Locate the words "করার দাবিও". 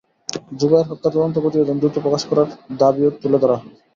2.29-3.09